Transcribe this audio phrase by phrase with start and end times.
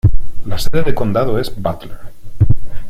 [0.47, 1.95] La sede de condado es Butler.